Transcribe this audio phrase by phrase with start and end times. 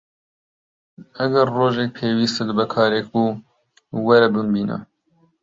[1.19, 3.41] ئەگەر ڕۆژێک پێویستت بە کارێک بوو،
[4.05, 4.77] وەرە بمبینە.